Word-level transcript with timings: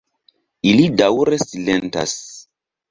Ili 0.71 0.87
daŭre 1.03 1.41
silentas. 1.45 2.19